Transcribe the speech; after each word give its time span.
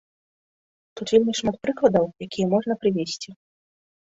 Тут 0.99 1.07
вельмі 1.15 1.35
шмат 1.39 1.55
прыкладаў, 1.65 2.05
якія 2.27 2.45
можна 2.55 2.73
прывесці. 2.85 3.29